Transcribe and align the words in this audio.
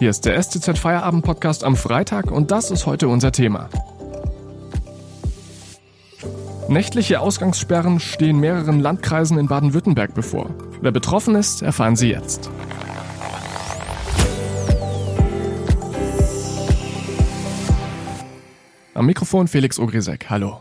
Hier 0.00 0.08
ist 0.08 0.24
der 0.24 0.42
STZ 0.42 0.78
Feierabend 0.78 1.26
Podcast 1.26 1.62
am 1.62 1.76
Freitag 1.76 2.30
und 2.30 2.50
das 2.50 2.70
ist 2.70 2.86
heute 2.86 3.06
unser 3.06 3.32
Thema. 3.32 3.68
Nächtliche 6.70 7.20
Ausgangssperren 7.20 8.00
stehen 8.00 8.40
mehreren 8.40 8.80
Landkreisen 8.80 9.36
in 9.36 9.46
Baden-Württemberg 9.46 10.14
bevor. 10.14 10.54
Wer 10.80 10.90
betroffen 10.90 11.34
ist, 11.34 11.60
erfahren 11.60 11.96
Sie 11.96 12.08
jetzt. 12.08 12.48
Am 18.94 19.04
Mikrofon 19.04 19.48
Felix 19.48 19.78
Ogrisek. 19.78 20.30
Hallo. 20.30 20.60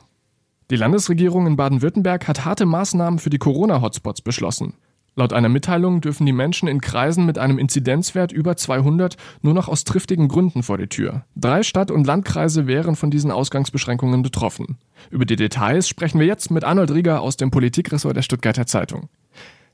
Die 0.70 0.76
Landesregierung 0.76 1.48
in 1.48 1.56
Baden-Württemberg 1.56 2.28
hat 2.28 2.44
harte 2.44 2.66
Maßnahmen 2.66 3.20
für 3.20 3.30
die 3.30 3.38
Corona-Hotspots 3.38 4.22
beschlossen. 4.22 4.74
Laut 5.20 5.34
einer 5.34 5.50
Mitteilung 5.50 6.00
dürfen 6.00 6.26
die 6.26 6.32
Menschen 6.32 6.70
in 6.70 6.80
Kreisen 6.80 7.26
mit 7.26 7.38
einem 7.38 7.60
Inzidenzwert 7.60 8.32
über 8.32 8.56
200 8.56 9.18
nur 9.42 9.54
noch 9.54 9.68
aus 9.68 9.84
triftigen 9.84 10.30
Gründen 10.30 10.64
vor 10.64 10.78
die 10.78 10.88
Tür. 10.88 11.26
Drei 11.36 11.62
Stadt- 11.62 11.92
und 11.92 12.08
Landkreise 12.08 12.68
wären 12.68 12.96
von 12.96 13.12
diesen 13.12 13.30
Ausgangsbeschränkungen 13.30 14.22
betroffen. 14.22 14.78
Über 15.10 15.26
die 15.26 15.36
Details 15.36 15.90
sprechen 15.90 16.22
wir 16.22 16.26
jetzt 16.26 16.52
mit 16.52 16.64
Arnold 16.64 16.92
Rieger 16.92 17.20
aus 17.20 17.36
dem 17.36 17.52
Politikressort 17.52 18.16
der 18.16 18.22
Stuttgarter 18.22 18.66
Zeitung. 18.66 19.10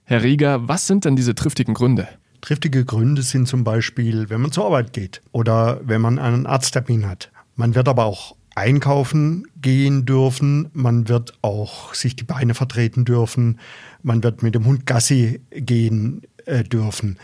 Herr 0.04 0.24
Rieger, 0.24 0.68
was 0.68 0.88
sind 0.88 1.06
denn 1.06 1.16
diese 1.16 1.36
triftigen 1.36 1.76
Gründe? 1.76 2.08
Triftige 2.42 2.84
Gründe 2.84 3.22
sind 3.22 3.48
zum 3.48 3.64
Beispiel, 3.64 4.32
wenn 4.32 4.42
man 4.42 4.52
zur 4.52 4.66
Arbeit 4.66 4.94
geht 4.94 5.22
oder 5.32 5.80
wenn 5.84 6.02
man 6.02 6.18
einen 6.18 6.48
Arzttermin 6.48 7.08
hat. 7.08 7.32
Man 7.56 7.76
wird 7.76 7.88
aber 7.88 8.06
auch 8.06 8.36
einkaufen 8.56 9.46
gehen 9.62 10.06
dürfen, 10.06 10.70
man 10.74 11.10
wird 11.10 11.34
auch 11.42 11.94
sich 11.94 12.16
die 12.16 12.24
Beine 12.24 12.54
vertreten 12.54 13.06
dürfen, 13.06 13.60
man 14.02 14.24
wird 14.24 14.44
mit 14.44 14.56
dem 14.56 14.66
Hund 14.66 14.86
Gassi 14.86 15.42
gehen 15.52 16.22
äh, 16.46 16.64
dürfen. 16.64 17.18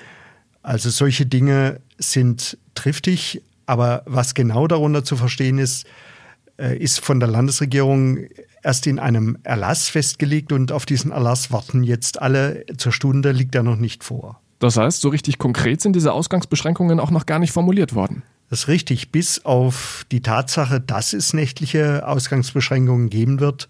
Also 0.62 0.90
solche 0.90 1.26
Dinge 1.26 1.80
sind 1.98 2.58
triftig, 2.76 3.42
aber 3.66 4.04
was 4.06 4.34
genau 4.34 4.68
darunter 4.68 5.04
zu 5.04 5.16
verstehen 5.16 5.58
ist, 5.58 5.86
äh, 6.58 6.78
ist 6.78 7.00
von 7.00 7.20
der 7.20 7.30
Landesregierung 7.30 8.20
erst 8.62 8.86
in 8.86 9.00
einem 9.00 9.38
Erlass 9.44 9.90
festgelegt 9.90 10.52
und 10.52 10.72
auf 10.72 10.86
diesen 10.86 11.12
Erlass 11.12 11.52
warten 11.52 11.84
jetzt 11.84 12.22
alle. 12.22 12.66
Zur 12.78 12.92
Stunde 12.92 13.32
liegt 13.32 13.56
er 13.56 13.64
noch 13.64 13.78
nicht 13.78 14.04
vor. 14.04 14.40
Das 14.62 14.78
heißt, 14.78 15.02
so 15.02 15.10
richtig 15.10 15.40
konkret 15.40 15.82
sind 15.82 15.96
diese 15.96 16.14
Ausgangsbeschränkungen 16.14 17.00
auch 17.00 17.10
noch 17.10 17.26
gar 17.26 17.40
nicht 17.40 17.52
formuliert 17.52 17.96
worden. 17.96 18.22
Das 18.50 18.62
ist 18.62 18.68
richtig, 18.68 19.12
bis 19.12 19.44
auf 19.44 20.06
die 20.12 20.22
Tatsache, 20.22 20.80
dass 20.80 21.14
es 21.14 21.34
nächtliche 21.34 22.08
Ausgangsbeschränkungen 22.08 23.10
geben 23.10 23.40
wird, 23.40 23.70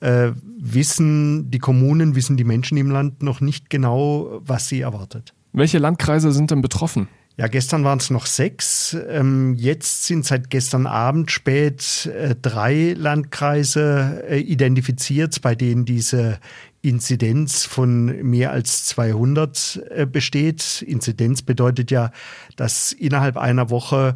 äh, 0.00 0.32
wissen 0.58 1.50
die 1.50 1.58
Kommunen, 1.58 2.14
wissen 2.14 2.36
die 2.36 2.44
Menschen 2.44 2.76
im 2.76 2.90
Land 2.90 3.22
noch 3.22 3.40
nicht 3.40 3.70
genau, 3.70 4.40
was 4.44 4.68
sie 4.68 4.82
erwartet. 4.82 5.32
Welche 5.52 5.78
Landkreise 5.78 6.30
sind 6.30 6.50
denn 6.50 6.60
betroffen? 6.60 7.08
Ja, 7.38 7.46
gestern 7.46 7.84
waren 7.84 7.98
es 7.98 8.10
noch 8.10 8.26
sechs. 8.26 8.96
Ähm, 9.08 9.54
jetzt 9.54 10.06
sind 10.06 10.26
seit 10.26 10.50
gestern 10.50 10.86
Abend 10.86 11.30
spät 11.30 12.06
äh, 12.06 12.34
drei 12.34 12.94
Landkreise 12.98 14.24
äh, 14.28 14.40
identifiziert, 14.40 15.40
bei 15.40 15.54
denen 15.54 15.84
diese 15.84 16.38
Inzidenz 16.82 17.64
von 17.64 18.22
mehr 18.22 18.52
als 18.52 18.84
200 18.86 19.82
äh, 19.90 20.06
besteht. 20.06 20.82
Inzidenz 20.82 21.42
bedeutet 21.42 21.90
ja, 21.90 22.12
dass 22.56 22.92
innerhalb 22.92 23.36
einer 23.36 23.70
Woche 23.70 24.14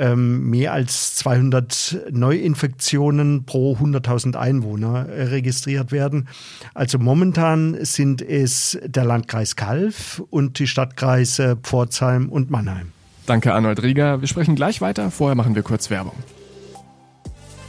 ähm, 0.00 0.48
mehr 0.48 0.72
als 0.72 1.14
200 1.16 2.06
Neuinfektionen 2.10 3.44
pro 3.44 3.76
100.000 3.76 4.36
Einwohner 4.36 5.08
äh, 5.08 5.24
registriert 5.24 5.92
werden. 5.92 6.28
Also 6.74 6.98
momentan 6.98 7.76
sind 7.84 8.22
es 8.22 8.78
der 8.84 9.04
Landkreis 9.04 9.56
Kalf 9.56 10.22
und 10.30 10.58
die 10.58 10.66
Stadtkreise 10.66 11.56
Pforzheim 11.62 12.28
und 12.28 12.50
Mannheim. 12.50 12.92
Danke 13.26 13.52
Arnold 13.52 13.82
Rieger. 13.82 14.20
Wir 14.20 14.28
sprechen 14.28 14.56
gleich 14.56 14.80
weiter. 14.80 15.10
Vorher 15.10 15.34
machen 15.34 15.54
wir 15.54 15.62
kurz 15.62 15.90
Werbung. 15.90 16.14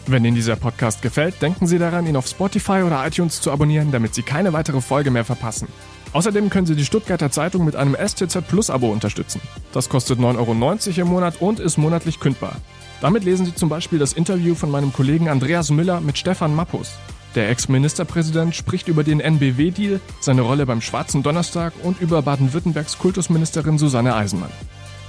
Wenn 0.07 0.25
Ihnen 0.25 0.35
dieser 0.35 0.55
Podcast 0.55 1.01
gefällt, 1.01 1.41
denken 1.41 1.67
Sie 1.67 1.77
daran, 1.77 2.07
ihn 2.07 2.15
auf 2.15 2.27
Spotify 2.27 2.81
oder 2.83 3.05
iTunes 3.05 3.39
zu 3.39 3.51
abonnieren, 3.51 3.91
damit 3.91 4.15
Sie 4.15 4.23
keine 4.23 4.51
weitere 4.51 4.81
Folge 4.81 5.11
mehr 5.11 5.25
verpassen. 5.25 5.67
Außerdem 6.13 6.49
können 6.49 6.65
Sie 6.65 6.75
die 6.75 6.85
Stuttgarter 6.85 7.31
Zeitung 7.31 7.63
mit 7.63 7.75
einem 7.75 7.95
STZ 7.95 8.41
Plus 8.47 8.69
Abo 8.69 8.91
unterstützen. 8.91 9.39
Das 9.73 9.89
kostet 9.89 10.19
9,90 10.19 10.37
Euro 10.37 11.01
im 11.01 11.07
Monat 11.07 11.41
und 11.41 11.59
ist 11.59 11.77
monatlich 11.77 12.19
kündbar. 12.19 12.57
Damit 12.99 13.23
lesen 13.23 13.45
Sie 13.45 13.55
zum 13.55 13.69
Beispiel 13.69 13.99
das 13.99 14.13
Interview 14.13 14.55
von 14.55 14.69
meinem 14.69 14.91
Kollegen 14.91 15.29
Andreas 15.29 15.69
Müller 15.69 16.01
mit 16.01 16.17
Stefan 16.17 16.55
Mappus. 16.55 16.93
Der 17.35 17.49
Ex-Ministerpräsident 17.49 18.55
spricht 18.55 18.89
über 18.89 19.05
den 19.05 19.21
NBW-Deal, 19.21 20.01
seine 20.19 20.41
Rolle 20.41 20.65
beim 20.65 20.81
Schwarzen 20.81 21.23
Donnerstag 21.23 21.73
und 21.83 22.01
über 22.01 22.21
Baden-Württembergs 22.21 22.97
Kultusministerin 22.97 23.77
Susanne 23.77 24.15
Eisenmann. 24.15 24.51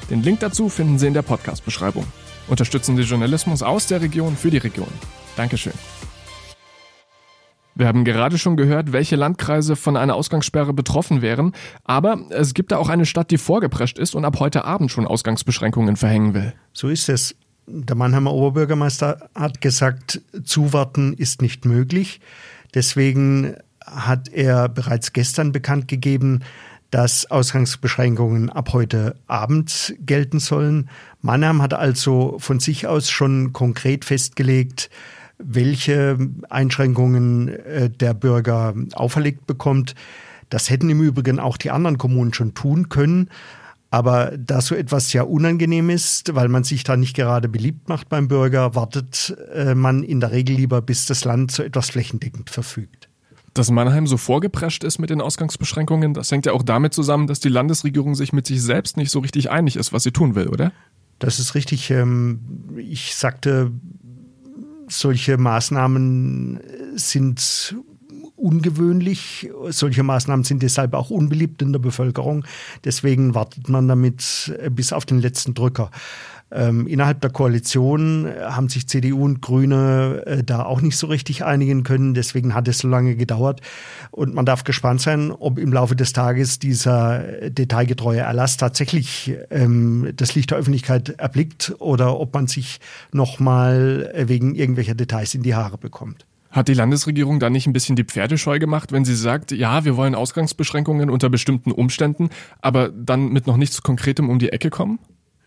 Den 0.08 0.22
Link 0.22 0.40
dazu 0.40 0.68
finden 0.68 0.98
Sie 0.98 1.08
in 1.08 1.14
der 1.14 1.22
Podcast-Beschreibung. 1.22 2.06
Unterstützen 2.48 2.96
Sie 2.96 3.02
Journalismus 3.02 3.62
aus 3.62 3.86
der 3.86 4.00
Region 4.00 4.36
für 4.36 4.50
die 4.50 4.58
Region. 4.58 4.88
Dankeschön. 5.36 5.72
Wir 7.74 7.86
haben 7.86 8.04
gerade 8.04 8.36
schon 8.36 8.56
gehört, 8.56 8.92
welche 8.92 9.16
Landkreise 9.16 9.76
von 9.76 9.96
einer 9.96 10.14
Ausgangssperre 10.14 10.74
betroffen 10.74 11.22
wären, 11.22 11.52
aber 11.84 12.26
es 12.30 12.52
gibt 12.52 12.70
da 12.70 12.76
auch 12.76 12.90
eine 12.90 13.06
Stadt, 13.06 13.30
die 13.30 13.38
vorgeprescht 13.38 13.98
ist 13.98 14.14
und 14.14 14.26
ab 14.26 14.40
heute 14.40 14.66
Abend 14.66 14.90
schon 14.90 15.06
Ausgangsbeschränkungen 15.06 15.96
verhängen 15.96 16.34
will. 16.34 16.52
So 16.74 16.88
ist 16.88 17.08
es. 17.08 17.34
Der 17.66 17.96
Mannheimer 17.96 18.32
Oberbürgermeister 18.32 19.30
hat 19.34 19.60
gesagt, 19.60 20.20
zuwarten 20.44 21.14
ist 21.14 21.40
nicht 21.40 21.64
möglich. 21.64 22.20
Deswegen 22.74 23.56
hat 23.86 24.28
er 24.28 24.68
bereits 24.68 25.12
gestern 25.12 25.52
bekannt 25.52 25.88
gegeben, 25.88 26.40
dass 26.92 27.30
Ausgangsbeschränkungen 27.30 28.50
ab 28.50 28.74
heute 28.74 29.16
Abend 29.26 29.94
gelten 30.00 30.38
sollen. 30.38 30.90
Mannheim 31.22 31.62
hat 31.62 31.72
also 31.72 32.36
von 32.38 32.60
sich 32.60 32.86
aus 32.86 33.08
schon 33.10 33.54
konkret 33.54 34.04
festgelegt, 34.04 34.90
welche 35.38 36.18
Einschränkungen 36.50 37.48
äh, 37.48 37.88
der 37.88 38.12
Bürger 38.12 38.74
auferlegt 38.92 39.46
bekommt. 39.46 39.94
Das 40.50 40.68
hätten 40.68 40.90
im 40.90 41.00
Übrigen 41.00 41.40
auch 41.40 41.56
die 41.56 41.70
anderen 41.70 41.96
Kommunen 41.96 42.34
schon 42.34 42.52
tun 42.52 42.90
können. 42.90 43.30
Aber 43.90 44.32
da 44.36 44.60
so 44.60 44.74
etwas 44.74 45.14
ja 45.14 45.22
unangenehm 45.22 45.88
ist, 45.88 46.34
weil 46.34 46.48
man 46.48 46.62
sich 46.62 46.84
da 46.84 46.98
nicht 46.98 47.16
gerade 47.16 47.48
beliebt 47.48 47.88
macht 47.88 48.10
beim 48.10 48.28
Bürger, 48.28 48.74
wartet 48.74 49.34
äh, 49.54 49.74
man 49.74 50.02
in 50.02 50.20
der 50.20 50.30
Regel 50.30 50.56
lieber, 50.56 50.82
bis 50.82 51.06
das 51.06 51.24
Land 51.24 51.52
so 51.52 51.62
etwas 51.62 51.88
flächendeckend 51.88 52.50
verfügt. 52.50 53.08
Dass 53.54 53.70
Mannheim 53.70 54.06
so 54.06 54.16
vorgeprescht 54.16 54.82
ist 54.82 54.98
mit 54.98 55.10
den 55.10 55.20
Ausgangsbeschränkungen, 55.20 56.14
das 56.14 56.30
hängt 56.30 56.46
ja 56.46 56.52
auch 56.52 56.62
damit 56.62 56.94
zusammen, 56.94 57.26
dass 57.26 57.40
die 57.40 57.50
Landesregierung 57.50 58.14
sich 58.14 58.32
mit 58.32 58.46
sich 58.46 58.62
selbst 58.62 58.96
nicht 58.96 59.10
so 59.10 59.18
richtig 59.18 59.50
einig 59.50 59.76
ist, 59.76 59.92
was 59.92 60.02
sie 60.02 60.12
tun 60.12 60.34
will, 60.34 60.48
oder? 60.48 60.72
Das 61.18 61.38
ist 61.38 61.54
richtig. 61.54 61.90
Ähm, 61.90 62.40
ich 62.76 63.14
sagte, 63.14 63.70
solche 64.88 65.36
Maßnahmen 65.36 66.60
sind 66.94 67.76
ungewöhnlich. 68.36 69.50
Solche 69.68 70.02
Maßnahmen 70.02 70.44
sind 70.44 70.62
deshalb 70.62 70.94
auch 70.94 71.10
unbeliebt 71.10 71.62
in 71.62 71.72
der 71.72 71.78
Bevölkerung. 71.78 72.44
Deswegen 72.84 73.34
wartet 73.34 73.68
man 73.68 73.86
damit 73.86 74.52
bis 74.70 74.92
auf 74.92 75.06
den 75.06 75.20
letzten 75.20 75.54
Drücker. 75.54 75.90
Ähm, 76.54 76.86
innerhalb 76.86 77.20
der 77.20 77.30
Koalition 77.30 78.26
äh, 78.26 78.40
haben 78.42 78.68
sich 78.68 78.86
CDU 78.86 79.24
und 79.24 79.40
Grüne 79.40 80.22
äh, 80.26 80.44
da 80.44 80.64
auch 80.64 80.82
nicht 80.82 80.96
so 80.96 81.06
richtig 81.06 81.44
einigen 81.44 81.82
können. 81.82 82.12
Deswegen 82.14 82.54
hat 82.54 82.68
es 82.68 82.78
so 82.78 82.88
lange 82.88 83.16
gedauert. 83.16 83.60
Und 84.10 84.34
man 84.34 84.44
darf 84.44 84.64
gespannt 84.64 85.00
sein, 85.00 85.30
ob 85.30 85.58
im 85.58 85.72
Laufe 85.72 85.96
des 85.96 86.12
Tages 86.12 86.58
dieser 86.58 87.50
detailgetreue 87.50 88.20
Erlass 88.20 88.58
tatsächlich 88.58 89.34
ähm, 89.50 90.12
das 90.14 90.34
Licht 90.34 90.50
der 90.50 90.58
Öffentlichkeit 90.58 91.10
erblickt 91.10 91.74
oder 91.78 92.20
ob 92.20 92.34
man 92.34 92.46
sich 92.46 92.80
nochmal 93.12 94.10
äh, 94.14 94.28
wegen 94.28 94.54
irgendwelcher 94.54 94.94
Details 94.94 95.34
in 95.34 95.42
die 95.42 95.54
Haare 95.54 95.78
bekommt. 95.78 96.26
Hat 96.50 96.68
die 96.68 96.74
Landesregierung 96.74 97.40
da 97.40 97.48
nicht 97.48 97.66
ein 97.66 97.72
bisschen 97.72 97.96
die 97.96 98.04
Pferde 98.04 98.36
scheu 98.36 98.58
gemacht, 98.58 98.92
wenn 98.92 99.06
sie 99.06 99.16
sagt, 99.16 99.52
ja, 99.52 99.86
wir 99.86 99.96
wollen 99.96 100.14
Ausgangsbeschränkungen 100.14 101.08
unter 101.08 101.30
bestimmten 101.30 101.72
Umständen, 101.72 102.28
aber 102.60 102.90
dann 102.90 103.32
mit 103.32 103.46
noch 103.46 103.56
nichts 103.56 103.82
Konkretem 103.82 104.28
um 104.28 104.38
die 104.38 104.50
Ecke 104.50 104.68
kommen? 104.68 104.98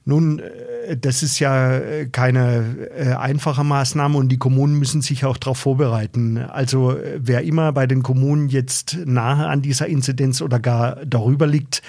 Nun, 0.06 0.40
äh, 0.40 0.51
das 1.00 1.24
ist 1.24 1.40
ja 1.40 1.78
äh, 1.78 2.06
keine 2.08 2.90
äh, 2.96 3.14
einfache 3.14 3.64
Maßnahme 3.64 4.18
und 4.18 4.30
die 4.30 4.38
Kommunen 4.38 4.78
müssen 4.78 5.02
sich 5.02 5.26
auch 5.26 5.38
darauf 5.38 5.58
vorbereiten. 5.58 6.38
Also 6.38 6.98
wer 7.18 7.44
immer 7.44 7.72
bei 7.72 7.88
den 7.88 8.04
Kommunen 8.04 8.50
jetzt 8.50 8.98
nahe 9.06 9.48
an 9.48 9.62
dieser 9.62 9.88
Inzidenz 9.88 10.42
oder 10.42 10.60
gar 10.60 11.04
darüber 11.06 11.48
liegt, 11.48 11.82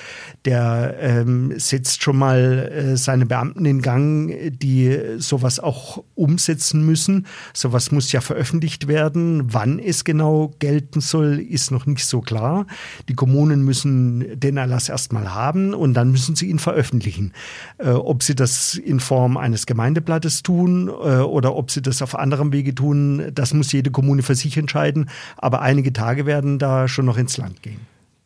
der 0.44 0.96
ähm, 1.00 1.52
setzt 1.58 2.02
schon 2.02 2.16
mal 2.16 2.70
äh, 2.72 2.96
seine 2.96 3.26
Beamten 3.26 3.64
in 3.64 3.82
Gang, 3.82 4.32
die 4.50 4.98
sowas 5.18 5.60
auch 5.60 6.02
umsetzen 6.14 6.84
müssen. 6.84 7.26
Sowas 7.52 7.90
muss 7.90 8.12
ja 8.12 8.20
veröffentlicht 8.20 8.88
werden. 8.88 9.52
Wann 9.52 9.78
es 9.78 10.04
genau 10.04 10.54
gelten 10.58 11.00
soll, 11.00 11.40
ist 11.40 11.70
noch 11.70 11.86
nicht 11.86 12.06
so 12.06 12.20
klar. 12.20 12.66
Die 13.08 13.14
Kommunen 13.14 13.64
müssen 13.64 14.38
den 14.38 14.56
Erlass 14.56 14.88
erstmal 14.88 15.34
haben 15.34 15.74
und 15.74 15.94
dann 15.94 16.10
müssen 16.10 16.36
sie 16.36 16.46
ihn 16.46 16.58
veröffentlichen. 16.58 17.32
Äh, 17.78 17.90
ob 17.90 18.22
sie 18.22 18.34
das 18.34 18.80
in 18.86 19.00
Form 19.00 19.36
eines 19.36 19.66
Gemeindeblattes 19.66 20.42
tun 20.42 20.88
äh, 20.88 21.18
oder 21.18 21.56
ob 21.56 21.70
sie 21.70 21.82
das 21.82 22.02
auf 22.02 22.18
anderem 22.18 22.52
Wege 22.52 22.74
tun, 22.74 23.30
das 23.32 23.52
muss 23.52 23.72
jede 23.72 23.90
Kommune 23.90 24.22
für 24.22 24.34
sich 24.34 24.56
entscheiden. 24.56 25.10
Aber 25.36 25.60
einige 25.60 25.92
Tage 25.92 26.26
werden 26.26 26.58
da 26.58 26.88
schon 26.88 27.06
noch 27.06 27.18
ins 27.18 27.36
Land 27.36 27.62
gehen. 27.62 27.80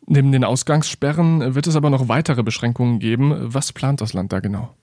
Neben 0.07 0.31
den 0.31 0.43
Ausgangssperren 0.43 1.55
wird 1.55 1.67
es 1.67 1.75
aber 1.75 1.89
noch 1.89 2.07
weitere 2.07 2.43
Beschränkungen 2.43 2.99
geben. 2.99 3.33
Was 3.37 3.71
plant 3.71 4.01
das 4.01 4.13
Land 4.13 4.33
da 4.33 4.39
genau? 4.39 4.73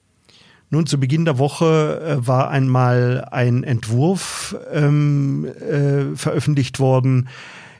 Nun, 0.70 0.86
zu 0.86 1.00
Beginn 1.00 1.24
der 1.24 1.38
Woche 1.38 2.18
äh, 2.20 2.26
war 2.26 2.50
einmal 2.50 3.26
ein 3.30 3.64
Entwurf 3.64 4.54
ähm, 4.72 5.46
äh, 5.46 6.14
veröffentlicht 6.14 6.78
worden, 6.78 7.28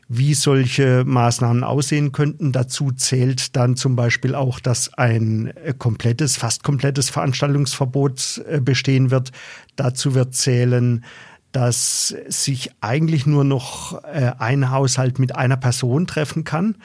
wie 0.08 0.32
solche 0.32 1.04
Maßnahmen 1.04 1.62
aussehen 1.62 2.12
könnten. 2.12 2.52
Dazu 2.52 2.92
zählt 2.92 3.54
dann 3.56 3.76
zum 3.76 3.94
Beispiel 3.94 4.34
auch, 4.34 4.58
dass 4.58 4.94
ein 4.94 5.52
äh, 5.56 5.74
komplettes, 5.76 6.36
fast 6.36 6.62
komplettes 6.62 7.10
Veranstaltungsverbot 7.10 8.42
äh, 8.48 8.60
bestehen 8.60 9.10
wird. 9.10 9.32
Dazu 9.76 10.14
wird 10.14 10.34
zählen, 10.34 11.04
dass 11.52 12.14
sich 12.28 12.70
eigentlich 12.80 13.26
nur 13.26 13.44
noch 13.44 14.02
äh, 14.04 14.32
ein 14.38 14.70
Haushalt 14.70 15.18
mit 15.18 15.36
einer 15.36 15.56
Person 15.56 16.06
treffen 16.06 16.44
kann. 16.44 16.76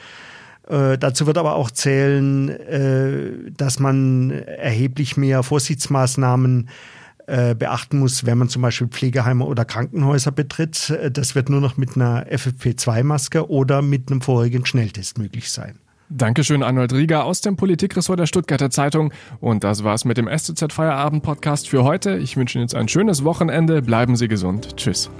Äh, 0.68 0.98
dazu 0.98 1.26
wird 1.26 1.38
aber 1.38 1.54
auch 1.54 1.70
zählen, 1.70 2.48
äh, 2.48 3.50
dass 3.56 3.78
man 3.78 4.30
erheblich 4.30 5.16
mehr 5.16 5.42
Vorsichtsmaßnahmen 5.42 6.68
äh, 7.26 7.54
beachten 7.54 7.98
muss, 7.98 8.26
wenn 8.26 8.38
man 8.38 8.48
zum 8.48 8.62
Beispiel 8.62 8.88
Pflegeheime 8.88 9.44
oder 9.44 9.64
Krankenhäuser 9.64 10.30
betritt. 10.30 10.90
Äh, 10.90 11.10
das 11.10 11.34
wird 11.34 11.48
nur 11.48 11.60
noch 11.60 11.76
mit 11.76 11.96
einer 11.96 12.26
FFP2-Maske 12.26 13.48
oder 13.48 13.82
mit 13.82 14.10
einem 14.10 14.20
vorherigen 14.20 14.66
Schnelltest 14.66 15.18
möglich 15.18 15.50
sein. 15.50 15.78
Dankeschön, 16.10 16.62
Arnold 16.62 16.92
Rieger 16.92 17.24
aus 17.24 17.40
dem 17.40 17.56
Politikressort 17.56 18.20
der 18.20 18.26
Stuttgarter 18.26 18.70
Zeitung. 18.70 19.12
Und 19.40 19.64
das 19.64 19.84
war's 19.84 20.04
mit 20.04 20.18
dem 20.18 20.28
SZ 20.28 20.72
Feierabend 20.72 21.22
Podcast 21.22 21.68
für 21.68 21.82
heute. 21.82 22.18
Ich 22.18 22.36
wünsche 22.36 22.58
Ihnen 22.58 22.64
jetzt 22.64 22.74
ein 22.74 22.88
schönes 22.88 23.24
Wochenende. 23.24 23.80
Bleiben 23.80 24.16
Sie 24.16 24.28
gesund. 24.28 24.76
Tschüss. 24.76 25.10